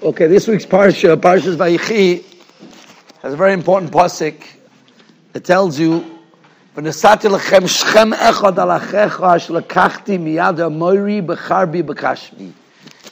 [0.00, 2.24] Okay, this week's parsha, Parshas Vayechi,
[3.20, 4.44] has a very important pasuk.
[5.34, 6.20] It tells you,
[6.76, 12.52] "V'nesati lechem shchem echad al achecha ash lekachti miyad ha'moiri b'charbi b'kashmi."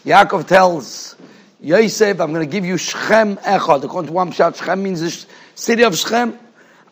[0.05, 1.17] Yaakov tells
[1.61, 5.27] Yosef, "I'm going to give you shchem echad." According to one pshat, shchem means the
[5.57, 6.39] city of shchem.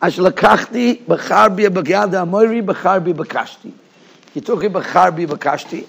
[0.01, 3.71] Ash lekachti b'charbi b'yad ha'moiri b'charbi b'kashti.
[4.33, 5.85] He took it b'charbi b'kashti,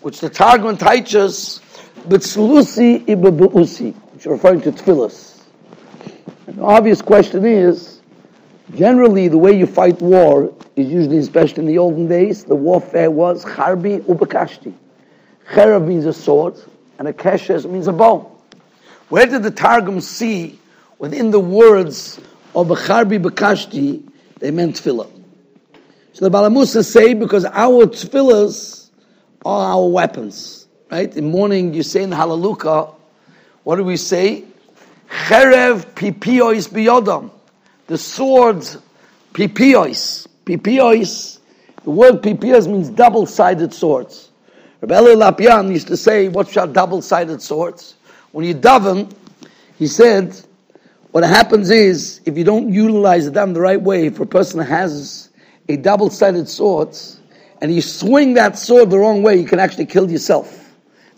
[0.00, 1.60] which the Targum teaches
[2.08, 5.40] B'tzlusi ibebu'usi, which are referring to tefillas.
[6.46, 8.00] The obvious question is,
[8.74, 13.10] generally the way you fight war is usually, especially in the olden days, the warfare
[13.10, 14.74] was charbi ubakashti.
[15.52, 16.54] Cherev means a sword,
[16.98, 18.30] and a keshes means a bow.
[19.08, 20.58] Where did the Targum see
[20.98, 22.18] within the words
[22.54, 24.02] of Becharbi Bekashti,
[24.38, 25.10] they meant tefillah?
[26.14, 28.88] So the Balamusa say, because our tefillahs
[29.44, 30.61] are our weapons.
[30.92, 31.16] Right?
[31.16, 32.88] In morning you say in Hallelujah,
[33.64, 34.44] what do we say?
[35.08, 37.30] Cherev pipiois biyodam.
[37.86, 38.58] The sword
[39.32, 40.26] pipiois.
[40.44, 41.38] Pipiois.
[41.84, 44.28] The word pipiois means double-sided swords.
[44.82, 47.94] Rabbi Lopian used to say, what's our double-sided swords?
[48.32, 49.14] When you daven,
[49.78, 50.38] he said,
[51.12, 54.60] what happens is, if you don't utilize the daven the right way, if a person
[54.60, 55.30] has
[55.70, 56.94] a double-sided sword,
[57.62, 60.58] and you swing that sword the wrong way, you can actually kill yourself.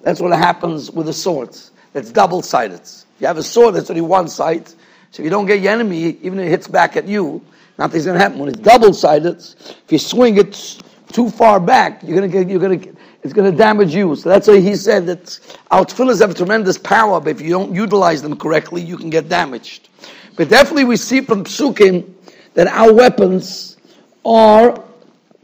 [0.05, 1.57] That's what happens with a sword.
[1.95, 2.81] That's double-sided.
[2.81, 4.69] If you have a sword, that's only one side.
[4.69, 7.43] So if you don't get your enemy, even if it hits back at you,
[7.79, 8.39] nothing's going to happen.
[8.39, 12.61] When it's double-sided, if you swing it too far back, you're going to get, you're
[12.61, 14.15] going to, it's going to damage you.
[14.17, 17.75] So that's why he said that our tefillahs have tremendous power, but if you don't
[17.75, 19.89] utilize them correctly, you can get damaged.
[20.37, 22.13] But definitely we see from psukim
[22.53, 23.79] that our weapons
[24.27, 24.85] are,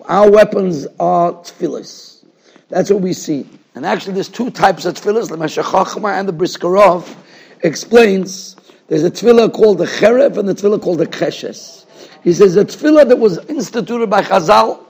[0.05, 2.25] our weapons are tefillahs.
[2.69, 3.49] That's what we see.
[3.75, 5.29] And actually, there's two types of tefillahs.
[5.29, 7.15] The Meshech Chachma and the Briskerov
[7.63, 8.57] explains
[8.89, 11.87] there's a tefillah called the Cherev and the tefillah called the Keshes.
[12.25, 14.85] He says the tefillah that was instituted by Chazal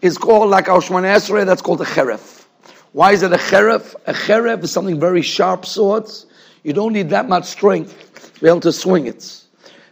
[0.00, 2.44] is called like our Shemana Esrei, that's called a Cherev.
[2.92, 3.94] Why is it a Cherev?
[4.06, 6.26] A Cherev is something very sharp swords.
[6.62, 9.42] You don't need that much strength to be able to swing it.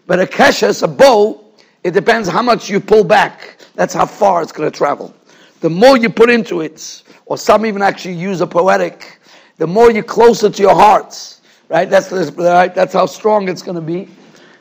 [0.07, 1.45] But a Keshes, a bow,
[1.83, 3.59] it depends how much you pull back.
[3.75, 5.15] That's how far it's going to travel.
[5.65, 9.19] The more you put into it, or some even actually use a poetic,
[9.57, 11.89] the more you're closer to your hearts, right?
[11.89, 12.75] That's, right?
[12.75, 14.11] That's how strong it's going to be.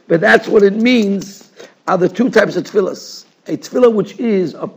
[0.08, 1.52] But that's what it means
[1.90, 3.26] are the two types of tefillahs.
[3.48, 4.70] A tefillah which is a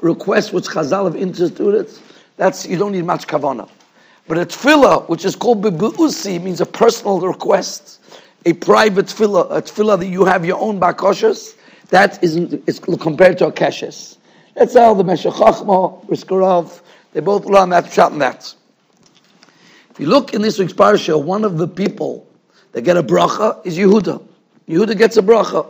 [0.00, 1.90] request which Chazal have instituted,
[2.36, 3.68] that's, you don't need much kavanah.
[4.28, 8.00] But a tefillah, which is called bibu'usi, means a personal request,
[8.46, 11.56] a private tefillah, a tefillah that you have your own bakoshas,
[11.88, 14.18] that isn't, is compared to a keshes.
[14.54, 16.80] That's how the Meshech Chachma, Briskerov,
[17.12, 18.54] they both learn that pshat and that.
[19.90, 22.26] If you look in this week's parsha, one of the people
[22.72, 24.22] that get a bracha is Yehuda.
[24.68, 25.66] Yehuda gets a bracha.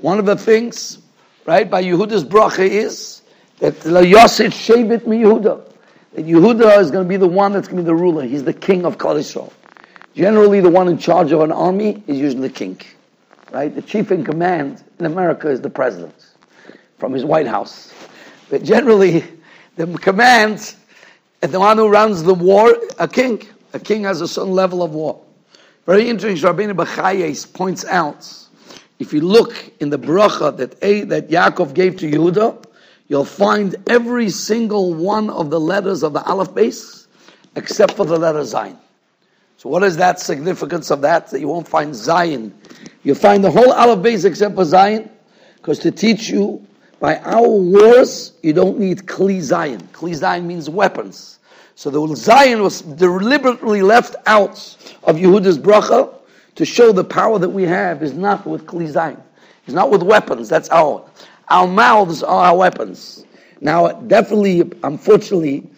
[0.00, 0.98] One of the things,
[1.46, 3.22] right, by Yehuda's bracha is
[3.58, 5.70] that Yoset Shevet Yehuda.
[6.14, 8.24] That Yehuda is going to be the one that's going to be the ruler.
[8.24, 9.52] He's the king of Yisrael.
[10.14, 12.80] Generally, the one in charge of an army is usually the king,
[13.50, 13.74] right?
[13.74, 16.14] The chief in command in America is the president
[16.98, 17.92] from his White House.
[18.50, 19.24] But generally,
[19.76, 20.74] the command
[21.42, 23.46] and the one who runs the war, a king.
[23.74, 25.20] A king has a certain level of war.
[25.84, 28.32] Very interesting, Rabbeinu Bachayes points out,
[28.98, 32.64] if you look in the bracha that, a, that Yaakov gave to Yehuda,
[33.08, 37.06] you'll find every single one of the letters of the Aleph Beis,
[37.56, 38.78] except for the letter Zayin.
[39.58, 41.30] So what is that significance of that?
[41.30, 42.52] That you won't find Zayin.
[43.02, 45.10] You find the whole Aleph Beis except for Zayin,
[45.56, 46.64] because to teach you
[47.00, 49.80] by our wars, you don't need Kli Zayin.
[49.92, 51.38] Kli Zayin means weapons.
[51.74, 56.14] So the Zayin was deliberately left out of Yehuda's bracha
[56.54, 59.20] to show the power that we have is not with Kli Zayin.
[59.66, 60.48] It's not with weapons.
[60.48, 61.08] That's our
[61.48, 63.24] our mouths are our weapons.
[63.60, 65.68] Now, definitely, unfortunately,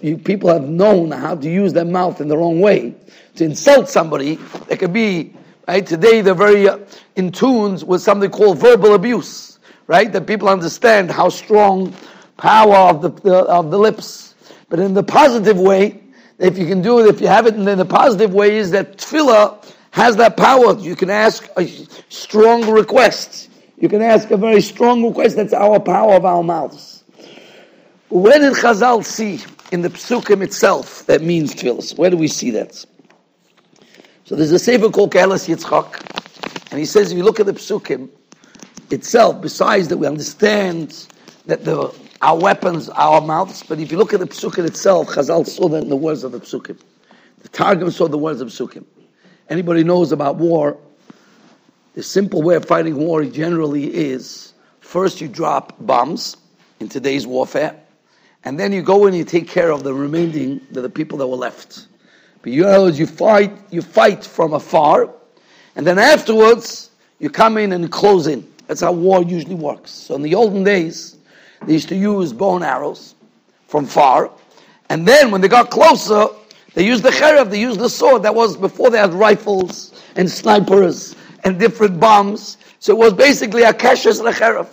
[0.00, 2.94] you, people have known how to use their mouth in the wrong way
[3.36, 4.38] to insult somebody.
[4.68, 5.32] It could be
[5.68, 6.20] right today.
[6.22, 6.78] They're very uh,
[7.16, 9.55] in tunes with something called verbal abuse.
[9.88, 11.94] Right, that people understand how strong
[12.36, 14.26] power of the, the of the lips
[14.68, 16.00] but in the positive way,
[16.38, 18.70] if you can do it, if you have it and in the positive way, is
[18.72, 20.76] that tefillah has that power.
[20.78, 21.66] You can ask a
[22.08, 23.48] strong request.
[23.78, 25.36] You can ask a very strong request.
[25.36, 27.04] That's our power of our mouths.
[28.08, 29.40] Where did Chazal see
[29.72, 31.96] in the psukim itself that means tefillah?
[31.96, 32.84] Where do we see that?
[34.24, 37.52] So there's a sefer called Kehelas Yitzchak, and he says if you look at the
[37.52, 38.10] psukim
[38.90, 41.08] itself, besides that we understand
[41.46, 43.62] that the our weapons, our mouths.
[43.62, 46.32] But if you look at the psukim itself, Chazal saw that in the words of
[46.32, 46.78] the psukim.
[47.40, 48.84] The Targum saw the words of psukim.
[49.48, 50.78] anybody knows about war,
[51.94, 56.36] the simple way of fighting war generally is first you drop bombs
[56.80, 57.78] in today's warfare,
[58.44, 61.26] and then you go and you take care of the remaining, the, the people that
[61.26, 61.86] were left.
[62.42, 65.10] But you know, you fight, you fight from afar,
[65.74, 68.46] and then afterwards you come in and close in.
[68.66, 69.90] That's how war usually works.
[69.90, 71.16] So in the olden days,
[71.66, 73.14] they used to use bow and arrows
[73.68, 74.30] from far,
[74.88, 76.26] and then when they got closer,
[76.74, 78.22] they used the cherev, they used the sword.
[78.22, 82.58] That was before they had rifles and snipers and different bombs.
[82.80, 84.68] So it was basically a keshes and a cherev.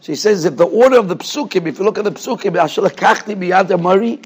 [0.00, 2.52] So he says, if the order of the psukim, if you look at the psukim,
[2.52, 4.18] Ashalakachti biyad amari,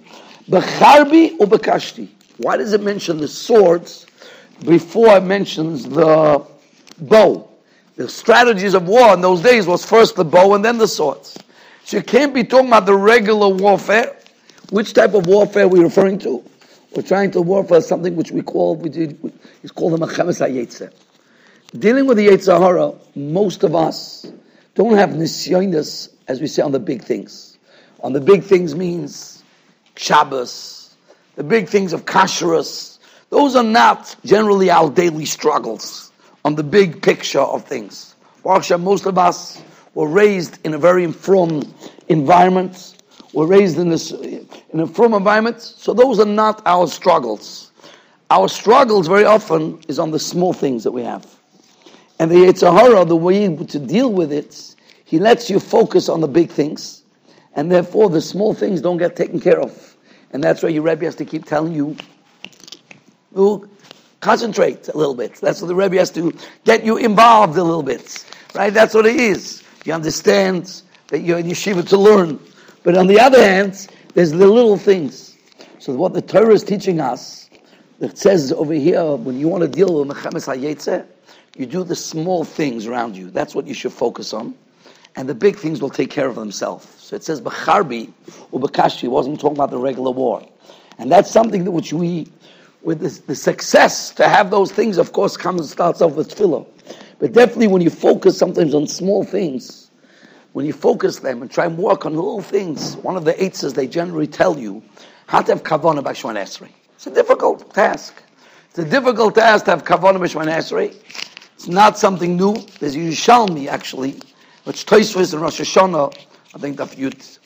[0.50, 2.08] becharbi ubekashti.
[2.38, 4.06] Why does it mention the swords
[4.65, 6.44] before it mentions the
[6.99, 7.49] bow?
[7.97, 11.37] The strategies of war in those days was first the bow and then the swords.
[11.85, 14.17] So you can't be talking about the regular warfare.
[14.71, 16.43] Which type of warfare are we referring to?
[16.97, 19.19] We're trying to warfare something which we call, we did,
[19.62, 20.93] it's called the Milchemes HaYetzer.
[21.79, 24.27] Dealing with the Yetzer Hara, most of us
[24.75, 27.59] don't have nisyonis, as we say, on the big things.
[28.00, 29.43] On the big things means
[29.97, 30.97] Shabbos,
[31.37, 32.99] the big things of kashrus.
[33.31, 36.12] Those are not generally our daily struggles
[36.44, 38.15] on the big picture of things.
[38.44, 39.62] Most of us
[39.94, 41.75] were raised in a very frum
[42.09, 42.97] environment.
[43.33, 47.71] We're raised in this in a frum environment, so those are not our struggles.
[48.31, 51.27] Our struggles very often is on the small things that we have.
[52.19, 54.75] And the Yetzer Hara, the way to deal with it,
[55.05, 57.03] he lets you focus on the big things,
[57.55, 59.97] and therefore the small things don't get taken care of.
[60.33, 61.97] And that's why your Rebbe has to keep telling you,
[63.37, 63.67] oh,
[64.22, 65.34] concentrate a little bit.
[65.34, 66.32] That's what the Rebbe has to
[66.64, 68.24] get you involved a little bit.
[68.54, 68.72] Right?
[68.72, 69.62] That's what it is.
[69.84, 72.40] You understand that you're in yeshiva to learn.
[72.84, 75.36] But on the other hand, there's the little things.
[75.78, 77.50] So what the Torah is teaching us,
[78.00, 81.04] it says over here, when you want to deal with Milchemes HaYetzeh,
[81.56, 83.30] you do the small things around you.
[83.30, 84.54] That's what you should focus on.
[85.16, 86.88] And the big things will take care of themselves.
[86.98, 88.12] So it says, B'charbi
[88.52, 90.46] u'b'kashti, wasn't talking about the regular war.
[90.98, 92.28] And that's something that which we,
[92.82, 96.67] with the, the success to have those things, of course, comes starts off with tefillah.
[97.19, 99.90] But definitely when you focus sometimes on small things,
[100.52, 103.61] when you focus them and try and work on little things, one of the eights
[103.61, 104.82] they generally tell you,
[105.26, 106.69] how to have kavanah by Shwan Esrei.
[106.94, 108.23] It's a difficult task.
[108.70, 110.94] It's a difficult task to have kavanah by Shwan Esrei.
[111.55, 112.55] It's not something new.
[112.81, 114.20] There's Yerushalmi, actually,
[114.64, 116.14] which Toysvis and Rosh Hashanah,
[116.55, 117.38] I think that Yud,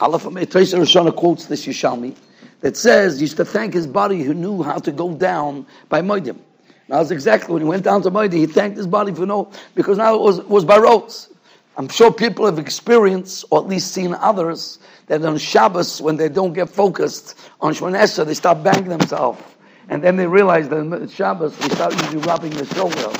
[0.00, 2.16] Aleph Toysvis Rosh Hashanah quotes this Yerushalmi,
[2.60, 6.02] that says, he used to thank his body who knew how to go down by
[6.02, 6.38] Modim.
[6.88, 9.50] Now, that's exactly when he went down to Modim, he thanked his body for no,
[9.74, 11.30] because now it was, was by roads.
[11.76, 16.28] I'm sure people have experienced, or at least seen others, that on Shabbos, when they
[16.28, 19.40] don't get focused on Shmonesha, they start banging themselves
[19.90, 23.10] and then they realize that in Shabbos, they start usually rubbing their shoulder,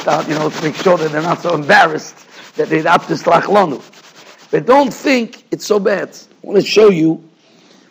[0.00, 2.26] start, you know, to make sure that they're not so embarrassed
[2.56, 6.08] that they'd have to slach But don't think it's so bad.
[6.42, 7.22] I want to show you,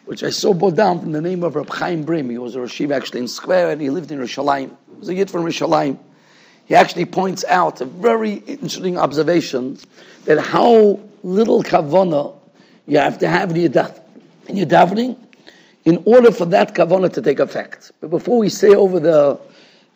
[0.06, 2.30] which I saw brought down from the name of Reb Chaim Brim.
[2.30, 4.70] He was a Rashiv actually in Square, and he lived in Rishalayim.
[4.70, 5.98] He was a Yid from Rishalayim.
[6.66, 9.78] He actually points out a very interesting observation
[10.26, 12.36] that how little kavana
[12.88, 14.00] you have to have in your, dav-
[14.48, 15.18] in your davening
[15.86, 17.92] in order for that kavanah to take effect.
[18.02, 19.40] But before we say over the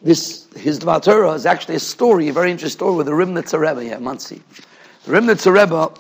[0.02, 3.84] this his Dvar is actually a story, a very interesting story with the Rimnitzer Rebbe
[3.84, 4.42] here, Monsey.
[5.06, 5.92] The Rimnitzer Rebbe,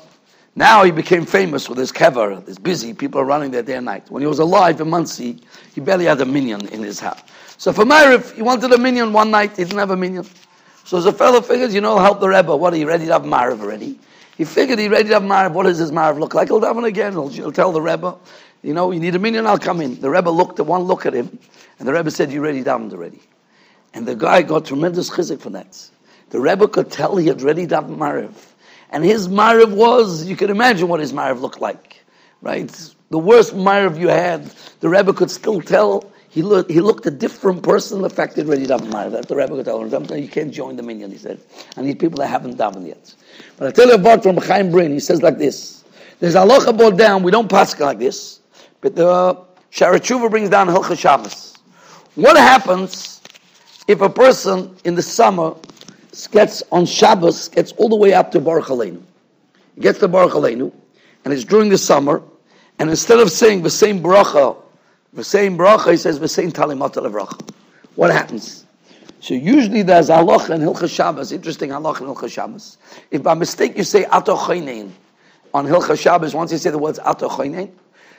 [0.55, 3.85] now he became famous with his kever, this busy, people are running there day and
[3.85, 4.09] night.
[4.09, 5.39] When he was alive in Monsey,
[5.73, 7.21] he barely had a minyan in his house.
[7.57, 10.25] So for Ma'ariv, he wanted a minyan one night, he didn't have a minyan.
[10.85, 12.55] So as a fellow figures, you know, help the Rebbe.
[12.55, 13.99] What, are you ready to have Ma'ariv already?
[14.37, 15.53] He figured he ready to have Ma'ariv.
[15.53, 16.47] What does his Ma'ariv look like?
[16.47, 17.11] He'll have it again.
[17.11, 18.17] He'll, he'll tell the Rebbe,
[18.63, 19.99] you know, you need a minyan, I'll come in.
[20.01, 21.37] The Rebbe looked at one look at him,
[21.77, 23.21] and the Rebbe said, You ready davened already?
[23.93, 25.89] And the guy got tremendous chizik for that.
[26.29, 28.33] The Rebbe could tell he had ready davened Mariv.
[28.91, 32.03] And his Mariv was, you can imagine what his Mariv looked like,
[32.41, 32.67] right?
[33.09, 34.45] The worst Mariv you had,
[34.79, 38.45] the Rebbe could still tell he looked, he looked a different person the fact that
[38.45, 41.17] ready to daven That the Rebbe could tell him, you can't join the minyan, he
[41.17, 41.39] said.
[41.75, 43.13] I need people that haven't davened yet.
[43.57, 45.83] But I tell you about from Chaim Brim, he says like this.
[46.19, 48.41] There's a halacha brought down, we don't pass like this.
[48.81, 49.41] But the
[49.71, 51.57] Sharachuva brings down Hilcha Shabbos.
[52.13, 53.21] What happens
[53.87, 55.55] if a person in the summer
[56.31, 59.01] gets on Shabbos, gets all the way up to Baruch Aleinu?
[59.75, 60.71] He gets to Baruch Aleinu,
[61.23, 62.21] and it's during the summer,
[62.79, 64.55] and instead of saying the same bracha,
[65.13, 67.51] the same bracha, he says the same talimat bracha.
[67.95, 68.65] What happens?
[69.21, 72.77] So usually there's halacha and Hilcha Shabbos, interesting halacha and Hilcha Shabbos.
[73.11, 77.29] If by mistake you say Ato on Hilcha Shabbos, once you say the words Ato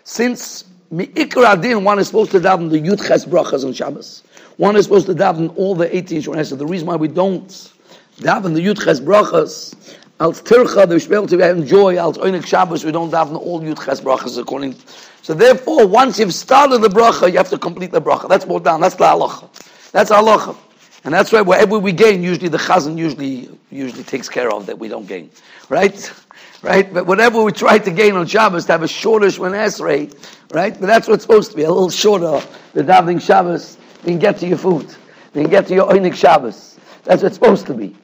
[0.05, 4.25] since Mi'ikar Adin, one is supposed to daven the Yud Ches brachas on Shabbos.
[4.57, 7.73] One is supposed to daven all the 18 Shemon The reason why we don't
[8.21, 9.75] daven the Yud Ches brachas,
[10.21, 14.77] als Tircha, the enjoy, Oinik Shabbos, we don't daven all Yud Ches brachas according.
[15.23, 18.29] So therefore, once you've started the bracha, you have to complete the bracha.
[18.29, 18.81] That's brought down.
[18.81, 19.91] That's the halacha.
[19.93, 20.57] That's halacha.
[21.05, 24.79] And that's why wherever we gain, usually the chazan usually usually takes care of that
[24.79, 25.31] we don't gain,
[25.71, 26.13] right?
[26.63, 26.93] Right?
[26.93, 30.13] But whatever we try to gain on Shabbos to have a shorter Shemon Esrei,
[30.53, 30.79] right?
[30.79, 32.47] But that's what's supposed to be a little shorter.
[32.75, 34.95] The davening Shabbos, can get to your food,
[35.33, 36.79] can get to your Oinik Shabbos.
[37.05, 37.97] That's what it's supposed to be.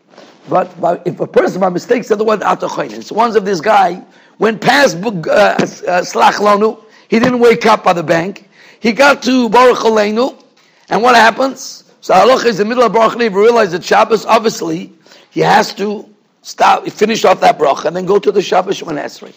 [0.49, 3.61] But, but if a person by mistake said the word Atachoinin, so once of this
[3.61, 4.03] guy
[4.39, 8.49] went past uh, uh, Slach Lanu, he didn't wake up by the bank.
[8.79, 10.41] He got to Baruch Aleinu,
[10.89, 11.85] and what happens?
[12.01, 14.93] So Halacha is in the middle of Baruch Aleinu, realize that Shabbos, obviously,
[15.31, 16.09] he has to
[16.43, 19.35] stop, finish off that bracha, and then go to the Shabbos Shemon Esrei.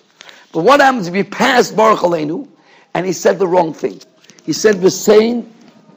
[0.51, 2.47] But what happens if he passed Baruch Aleinu,
[2.93, 3.99] and he said the wrong thing?
[4.45, 5.51] He said the same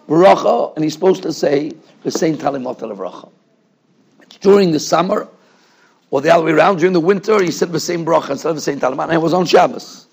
[0.09, 3.31] bracha, and he's supposed to say the same talimot bracha.
[4.43, 5.29] During the summer,
[6.11, 8.57] or the other way around, during the winter, he said the same bracha instead of
[8.57, 10.07] the same talimot, and it was on Shabbos.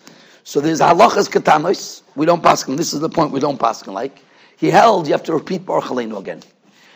[0.44, 2.02] So there's halachas katanos.
[2.16, 2.78] We don't pass him.
[2.78, 3.94] This is the point we don't pass him.
[3.94, 4.24] Like
[4.58, 6.42] he held, you have to repeat Baruch again.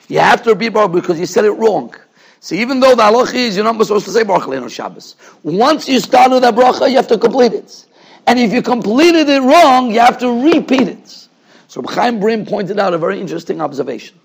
[0.08, 1.94] You have to repeat Baruch because you said it wrong.
[2.40, 5.88] So even though the halacha is you're not supposed to say Baruch Aleinu Shabbos, once
[5.88, 7.86] you start with that bracha, you have to complete it.
[8.28, 11.28] And if you completed it wrong, you have to repeat it.
[11.68, 14.20] So Chaim Brim pointed out a very interesting observation.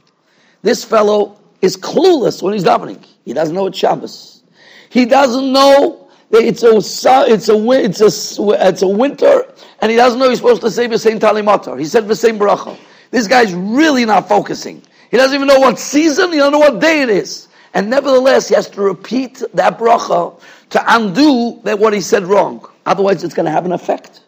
[0.62, 3.04] This fellow is clueless when he's davening.
[3.24, 4.42] He doesn't know it's Shabbos.
[4.90, 9.96] He doesn't know that it's a it's a it's a it's a winter, and he
[9.96, 11.78] doesn't know he's supposed to say the same talimatar.
[11.78, 12.78] He said the same bracha.
[13.10, 14.82] This guy's really not focusing.
[15.10, 16.32] He doesn't even know what season.
[16.32, 20.40] He doesn't know what day it is, and nevertheless he has to repeat that bracha
[20.70, 22.66] to undo that what he said wrong.
[22.86, 24.22] Otherwise, it's going to have an effect.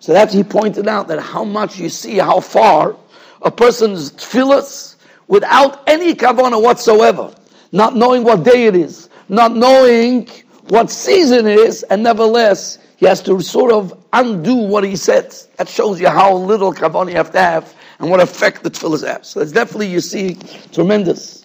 [0.00, 2.96] So that's he pointed out that how much you see how far
[3.42, 4.93] a person's tefillahs
[5.28, 7.34] without any kavana whatsoever,
[7.72, 10.28] not knowing what day it is, not knowing
[10.68, 15.34] what season it is, and nevertheless he has to sort of undo what he said.
[15.56, 19.06] That shows you how little kavana you have to have and what effect the tefillahs
[19.06, 19.26] have.
[19.26, 20.38] So it's definitely you see
[20.72, 21.44] tremendous.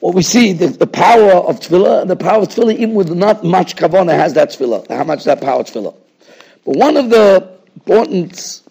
[0.00, 3.10] What we see the, the power of tefillah, and the power of tefillah, even with
[3.10, 4.88] not much kavana, has that tefillah.
[4.88, 5.94] How much that power of tefillah.
[6.64, 8.62] But one of the important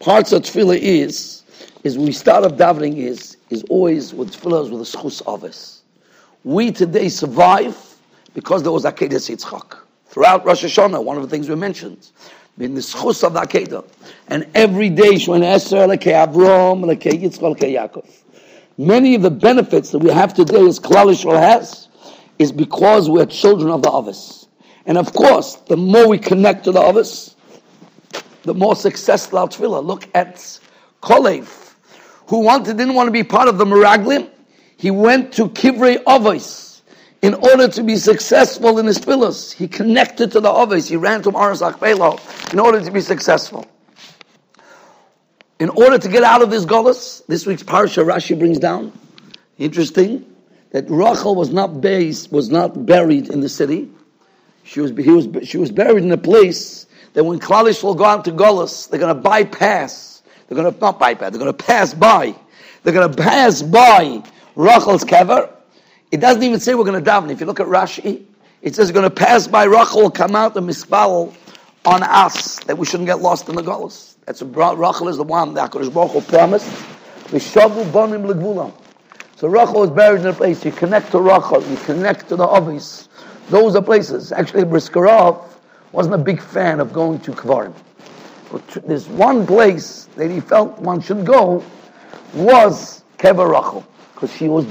[0.00, 1.42] parts of tefillah is,
[1.84, 5.82] is we start off davening is, is always with tefillah with a schus avis.
[6.44, 7.76] We today survive
[8.34, 9.78] because there was Akedah Yitzchak.
[10.06, 12.10] Throughout Rosh Hashanah, one of the things we mentioned,
[12.58, 13.86] in the schus of the Akedah.
[14.28, 18.08] And every day, Shemon Esra, Lekei Avrom, Lekei Yitzchak, Lekei Yaakov.
[18.78, 21.88] Many of the benefits that we have today as Klal Yisrael has
[22.38, 24.48] is because we're children of the Avis.
[24.86, 27.36] And of course, the more we connect to the Avis,
[28.42, 29.84] the more successful our tefillah.
[29.84, 30.36] Look at
[31.02, 31.61] Kolev,
[32.32, 34.26] who wanted, didn't want to be part of the Meraglim.
[34.78, 36.80] He went to Kivrei Avos
[37.20, 39.52] in order to be successful in his tefillahs.
[39.52, 40.88] He connected to the Avos.
[40.88, 42.18] He ran to Maras Achbelo
[42.50, 43.66] in order to be successful.
[45.60, 48.98] In order to get out of this Golas, this week's Parsha Rashi brings down,
[49.58, 50.24] interesting,
[50.70, 53.90] that Rachel was not based, was not buried in the city.
[54.64, 58.04] She was, he was, she was buried in a place that when Klalish will go
[58.06, 60.11] out to Golas, they're going to bypass.
[60.52, 61.30] They're going to not bypass.
[61.30, 62.34] They're going to pass by.
[62.82, 64.22] They're going to pass by
[64.54, 65.50] Rachel's kever.
[66.10, 67.30] It doesn't even say we're going to daven.
[67.30, 68.24] If you look at Rashi,
[68.60, 71.34] it says going to pass by Rachel, come out and mispal
[71.86, 74.16] on us that we shouldn't get lost in the Golas.
[74.26, 76.66] That's what Rachel is the one that Hakadosh Baruch Hu promised.
[77.28, 78.74] Vishavu bonim legvulam.
[79.36, 80.66] So Rachel is buried in a place.
[80.66, 81.66] You connect to Rachel.
[81.66, 83.08] You connect to the Avis.
[83.48, 84.32] Those are places.
[84.32, 85.48] Actually, Briskerov
[85.92, 87.72] wasn't a big fan of going to Kvarim.
[88.84, 91.64] There's one place that he felt one should go
[92.34, 93.86] was Kever Rachel.
[94.14, 94.66] Because she was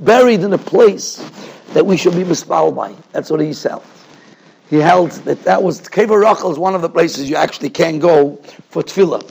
[0.00, 1.16] buried in a place
[1.72, 2.94] that we should be mispal by.
[3.12, 3.84] That's what he felt
[4.72, 7.98] he held that that was Kever Rachel is one of the places you actually can
[7.98, 8.36] go
[8.70, 9.22] for tefillah.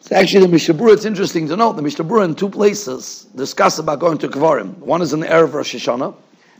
[0.00, 0.92] It's actually the Mishnah Berurah.
[0.92, 4.76] It's interesting to note the Mishnah Berurah in two places discuss about going to Kvarim.
[4.80, 6.14] One is in the Erev Rosh Hashanah.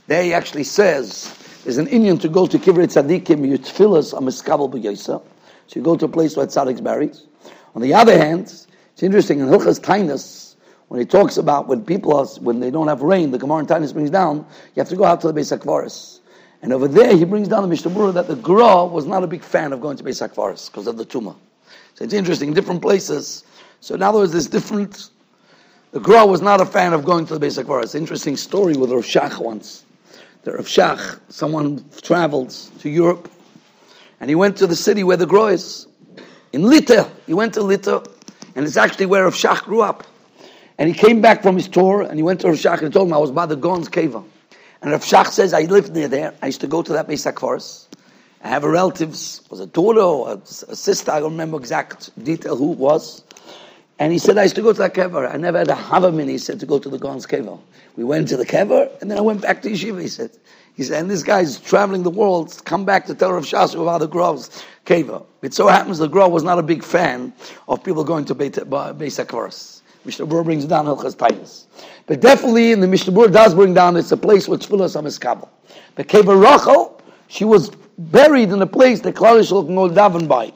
[0.07, 1.31] There he actually says
[1.63, 3.47] there's an inyan to go to Kivrei Tzadikim.
[3.47, 5.21] Your tefillahs are miskabel b'yosa.
[5.69, 7.15] So you go to a place where Tzaddik's buried.
[7.75, 10.55] On the other hand, it's interesting in Hilchas Tainus
[10.87, 13.67] when he talks about when people are when they don't have rain, the Gemara in
[13.67, 14.37] Tainus brings down.
[14.37, 16.21] You have to go out to the Beis Hakvaris.
[16.63, 19.43] And over there, he brings down the Mishnah that the Gra was not a big
[19.43, 21.35] fan of going to Beis Hakvaris because of the Tumah.
[21.93, 23.43] So it's interesting, different places.
[23.79, 25.11] So in other words, there's different.
[25.91, 27.93] The Gra was not a fan of going to the Beis Hakvaris.
[27.93, 29.85] Interesting story with Rav Shach once.
[30.41, 32.49] The Rav Shach, someone traveled
[32.79, 33.31] to Europe,
[34.19, 35.87] and he went to the city where the Gra is.
[36.53, 37.09] in Lita.
[37.27, 38.03] He went to Lita,
[38.55, 40.03] and it's actually where Rav Shach grew up.
[40.77, 43.07] And he came back from his tour, and he went to Rav Shach and told
[43.07, 44.15] him I was by the Gon's cave.
[44.15, 46.33] And Rav Shach says, I lived near there.
[46.41, 47.87] I used to go to that Beis HaKfaris.
[48.41, 49.09] I have a relative,
[49.49, 53.23] was a daughter or a, sister, I don't remember exact detail who it was.
[53.99, 55.29] And he said, I used to go to that kever.
[55.29, 57.59] I never had a havamin, he said, to go to the Gon's kever.
[57.97, 60.31] We went to the kever, and then I went back to yeshiva, he said.
[60.79, 63.99] He said, and this guy's traveling the world, come back to tell Rav Shasu about
[63.99, 65.25] the Grove's kever.
[65.41, 67.33] It so happens the Grove was not a big fan
[67.67, 69.81] of people going to Beit, Beis HaKvaris.
[70.05, 71.67] Mishnah Berurah brings down Hilchas Titus.
[72.05, 75.51] But definitely in the Mishnah Berurah does bring down, it's a place where is Kabul.
[75.95, 80.53] But Kever Rachel, she was buried in a place that Klarish will go daven by.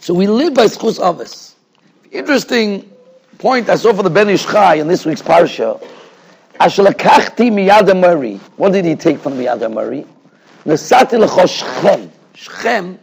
[0.00, 1.54] So we live by Schus Avis.
[2.10, 2.90] Interesting
[3.38, 5.80] point I saw for the Ben Ish Chai in this week's Parsha.
[6.60, 8.40] Ashalakachti miyad.
[8.56, 10.06] What did he take from miyad Mari?
[10.64, 12.98] Nesati lecho Shechem.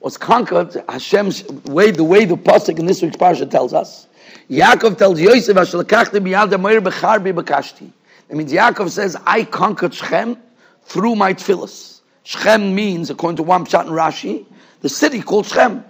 [0.00, 0.82] Was conquered.
[0.88, 4.08] Hashem's way, the way the pasuk in this week's Parsha tells us.
[4.50, 7.90] Yaakov tells Yosef, Ashalakachti miyad Mari becharbi bekashti.
[8.28, 10.36] That means Yaakov says, I conquered Shechem
[10.84, 12.00] through my tefillahs.
[12.24, 14.46] Shechem means, according to one Pshat and Rashi,
[14.80, 15.84] the city called Shechem.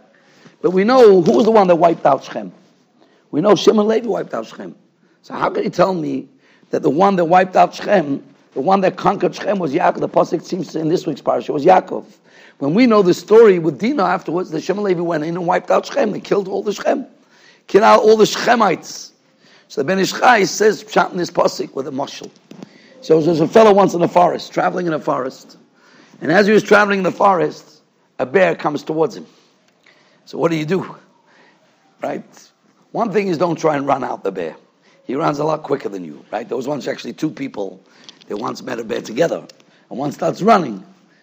[0.61, 2.53] But we know who was the one that wiped out Shechem.
[3.31, 4.77] We know Shimon Levi wiped out Shechem.
[5.23, 6.29] So how can you tell me
[6.73, 8.23] that the one that wiped out Shechem,
[8.55, 10.00] the one that conquered Shechem was Yaakov?
[10.00, 12.05] The pasuk seems to, in this week's parasha was Yaakov.
[12.59, 15.71] When we know the story with Dinah afterwards, the Shimon Levi went in and wiped
[15.71, 16.12] out Shechem.
[16.12, 17.07] They killed all the Shechem,
[17.67, 19.11] killed out all the Shechemites.
[19.69, 22.31] So the Ben Ish Chai says Pshat this pasuk with a mushal.
[23.02, 25.59] So there's a fellow once in the forest, traveling in a forest.
[26.21, 27.83] And as he was traveling in the forest,
[28.19, 29.26] a bear comes towards him.
[30.25, 30.97] So what do you do?
[32.02, 32.50] Right?
[32.93, 34.57] One thing is don't try and run out the bear.
[35.12, 36.49] He runs a lot quicker than you, right?
[36.49, 37.85] There was once actually two people
[38.28, 39.47] that once met a bear together.
[39.90, 40.83] And one starts running.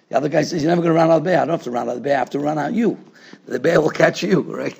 [0.09, 1.41] The other guy says, You're never going to run out of the bear.
[1.41, 2.17] I don't have to run out of the bear.
[2.17, 2.99] I have to run out you.
[3.47, 4.77] The bear will catch you, right?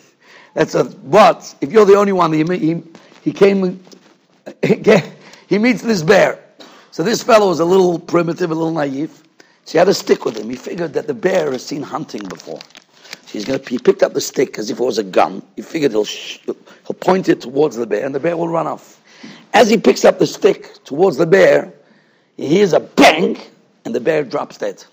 [0.54, 2.84] That's a, but if you're the only one, he, he,
[3.24, 3.84] he came,
[5.48, 6.38] he meets this bear.
[6.92, 9.24] So this fellow is a little primitive, a little naive.
[9.66, 10.52] So he had a stick with him.
[10.52, 12.60] He figured that the bear has seen hunting before.
[13.32, 15.44] He's to, he picked up the stick as if it was a gun.
[15.56, 19.00] He figured he'll, he'll point it towards the bear and the bear will run off.
[19.54, 21.72] As he picks up the stick towards the bear,
[22.38, 23.38] he hears a bang
[23.86, 24.84] and the bear drops dead.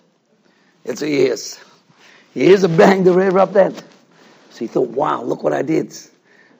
[0.85, 1.59] That's what he hears.
[2.35, 3.83] He hears a bang, the bear drops dead.
[4.51, 5.97] So he thought, wow, look what I did.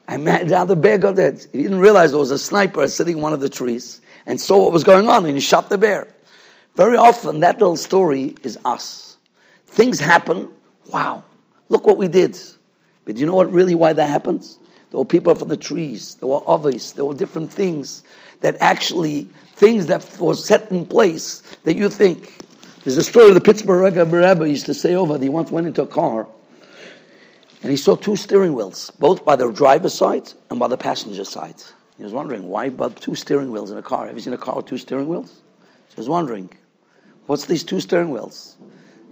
[0.07, 1.45] I managed how the bear got dead.
[1.51, 4.63] He didn't realize there was a sniper sitting in one of the trees and saw
[4.63, 6.07] what was going on and he shot the bear.
[6.75, 9.17] Very often, that little story is us.
[9.67, 10.49] Things happen.
[10.91, 11.23] Wow,
[11.69, 12.37] look what we did.
[13.05, 14.59] But do you know what really why that happens?
[14.91, 16.15] There were people from the trees.
[16.15, 16.93] There were others.
[16.93, 18.03] There were different things
[18.41, 22.43] that actually things that were set in place that you think.
[22.83, 25.13] There's a story of the Pittsburgh Rebbe used to say over.
[25.13, 26.27] That he once went into a car
[27.61, 31.25] and he saw two steering wheels, both by the driver's side and by the passenger
[31.25, 31.55] side.
[31.97, 34.05] He was wondering why but two steering wheels in a car.
[34.07, 35.41] Have you seen a car with two steering wheels?
[35.89, 36.49] he was wondering
[37.25, 38.55] What's these two steering wheels?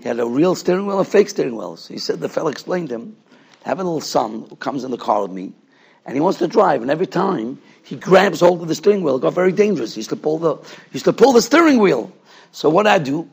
[0.06, 1.88] He had a real steering wheel and fake steering wheels.
[1.88, 3.18] He said the fellow explained to him,
[3.66, 5.52] I have a little son who comes in the car with me,
[6.06, 9.16] and he wants to drive, and every time he grabs hold of the steering wheel,
[9.16, 9.96] it got very dangerous.
[9.96, 12.14] He used to pull the, he used to pull the steering wheel.
[12.52, 13.28] So what I do,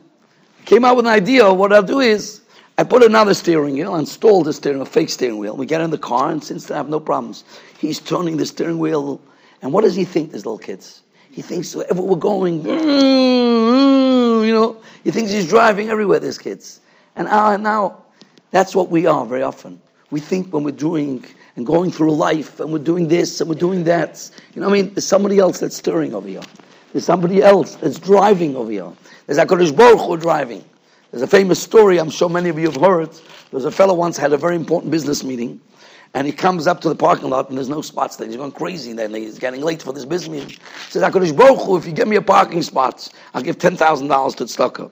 [0.65, 1.53] came out with an idea.
[1.53, 2.41] What I'll do is,
[2.75, 5.55] I put another steering wheel, installed a steering, a fake steering wheel.
[5.55, 7.43] We get in the car, and since I have no problems,
[7.77, 9.21] he's turning the steering wheel.
[9.61, 11.03] And what does he think, these little kids?
[11.29, 12.63] He thinks wherever we're going,
[14.43, 16.81] you know, he thinks he's driving everywhere, this kids.
[17.15, 18.03] And uh, now,
[18.51, 19.81] that's what we are very often.
[20.11, 21.25] We think when we're doing
[21.55, 24.73] and going through life and we're doing this and we're doing that, you know I
[24.73, 24.93] mean?
[24.93, 26.41] There's somebody else that's stirring over here.
[26.91, 28.91] There's somebody else that's driving over here.
[29.25, 30.63] There's HaKadosh Baruch Hu driving.
[31.11, 33.11] There's a famous story I'm sure many of you have heard.
[33.11, 35.59] There was a fellow once had a very important business meeting
[36.13, 38.27] and he comes up to the parking lot and there's no spots there.
[38.27, 39.13] He's going crazy and then.
[39.13, 40.51] He's getting late for this business.
[40.51, 44.35] He says, HaKadosh Baruch Hu, if you give me a parking spot, I'll give $10,000
[44.35, 44.91] to Tzedakah.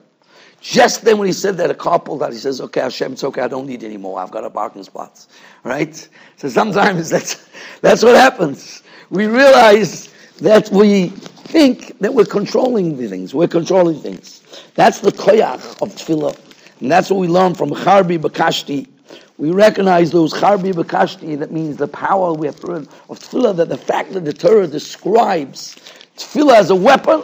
[0.60, 2.32] Just then when he said that, a car pulled out.
[2.32, 3.42] He says, okay, Hashem, it's okay.
[3.42, 4.20] I don't need anymore.
[4.20, 5.26] I've got a parking spot.
[5.64, 6.08] Right?
[6.36, 7.48] So sometimes that's,
[7.80, 8.82] that's what happens.
[9.10, 13.34] We realize that we think that we're controlling the things.
[13.34, 14.42] We're controlling things.
[14.74, 16.36] That's the koyach of tefillah.
[16.80, 18.88] And that's what we learn from Charbi Bakashti
[19.38, 23.68] we recognize those charbi bakashti, that means the power we have to of tefillah, that
[23.68, 25.76] the fact that the Torah describes
[26.16, 27.22] tefillah as a weapon,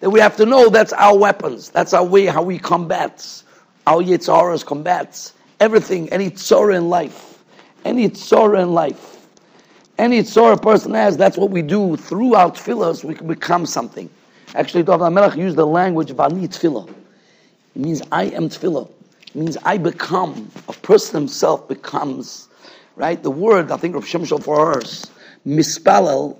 [0.00, 1.70] that we have to know that's our weapons.
[1.70, 3.42] That's our way, how we combat.
[3.86, 7.42] Our Yetzaras combats everything, any tzora in life.
[7.84, 9.26] Any tzora in life.
[9.98, 11.96] Any tzora a person has, that's what we do.
[11.96, 14.08] Through our tefillahs, we can become something.
[14.54, 16.88] Actually, David HaMelech used the language of ani tefillah.
[16.88, 16.96] It
[17.82, 18.90] means I am tefillah.
[19.34, 20.50] Means I become.
[20.68, 22.48] A person himself becomes,
[22.96, 23.22] right?
[23.22, 25.10] The word, I think Rav Shimshon for us,
[25.46, 26.36] mispalel,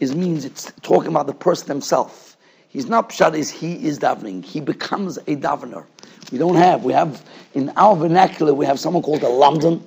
[0.00, 2.36] is means it's talking about the person himself.
[2.68, 4.44] He's not pshat is he is davening.
[4.44, 5.86] He becomes a davener.
[6.32, 6.84] We don't have.
[6.84, 8.52] We have in our vernacular.
[8.52, 9.80] We have someone called a lamdan,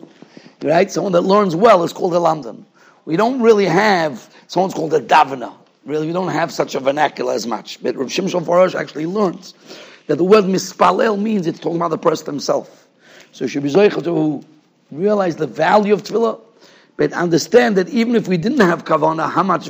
[0.63, 0.89] right?
[0.89, 2.63] Someone that learns well is called a lamdan.
[3.03, 5.53] We don't really have someone's called a davener.
[5.85, 7.81] Really, we don't have such a vernacular as much.
[7.81, 9.53] But Rav Shimshon Farash actually learns
[10.07, 12.87] that the word mispalel means it's talking about the person himself.
[13.31, 14.43] So you should be to
[14.91, 16.39] realize the value of tefillah,
[16.95, 19.69] but understand that even if we didn't have kavana, how much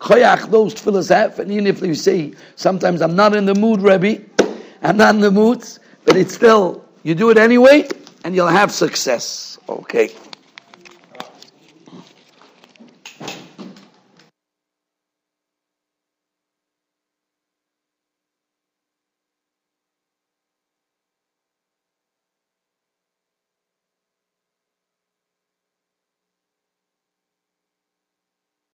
[0.00, 3.82] koyach those tefillahs have, and even if we say sometimes I'm not in the mood,
[3.82, 4.22] Rebbe,
[4.82, 5.64] I'm not in the mood,
[6.04, 7.86] but it's still you do it anyway,
[8.24, 9.58] and you'll have success.
[9.68, 10.10] Okay.